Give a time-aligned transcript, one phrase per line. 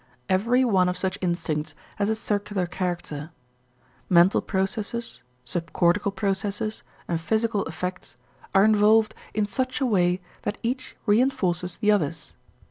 [0.29, 3.29] Every one of such instincts has a circular character.
[4.09, 8.17] Mental processes, subcortical processes, and physical effects
[8.55, 12.33] are involved in such a way that each reënforces the others.